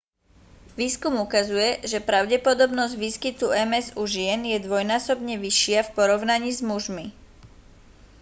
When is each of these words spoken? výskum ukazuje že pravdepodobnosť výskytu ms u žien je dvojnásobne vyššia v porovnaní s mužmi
výskum 0.79 1.13
ukazuje 1.27 1.69
že 1.91 2.01
pravdepodobnosť 2.09 2.93
výskytu 3.03 3.45
ms 3.69 3.87
u 3.93 4.03
žien 4.13 4.41
je 4.53 4.57
dvojnásobne 4.65 5.35
vyššia 5.45 5.79
v 5.85 5.93
porovnaní 5.97 6.49
s 6.57 6.61
mužmi 6.69 7.07